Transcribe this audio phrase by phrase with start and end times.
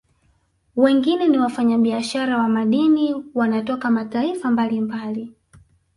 [0.75, 5.33] Wengine ni wafanya biashara wa madini wanatoka mataifa mbalimbali